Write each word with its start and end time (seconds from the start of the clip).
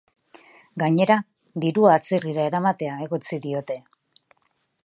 Gainera, 0.83 1.17
dirua 1.65 1.91
atzerrira 1.97 2.49
eramatea 2.53 2.99
egotzi 3.07 3.43
diote. 3.45 3.81